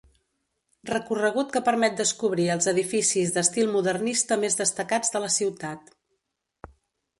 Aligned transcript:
Recorregut 0.89 1.51
que 1.55 1.61
permet 1.67 1.99
descobrir 1.99 2.47
els 2.55 2.69
edificis 2.73 3.35
d'estil 3.37 3.71
modernista 3.75 4.41
més 4.47 4.59
destacats 4.65 5.15
de 5.17 5.25
la 5.27 5.33
ciutat. 5.39 5.97